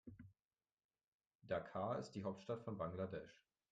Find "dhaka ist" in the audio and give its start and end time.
1.43-2.13